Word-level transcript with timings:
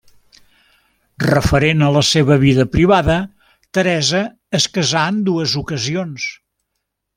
Referent 1.25 1.83
a 1.87 1.89
la 1.97 2.01
seva 2.11 2.37
vida 2.45 2.65
privada, 2.77 3.19
Teresa 3.79 4.23
es 4.61 4.67
casà 4.79 5.07
en 5.15 5.23
dues 5.31 5.57
ocasions. 5.65 6.29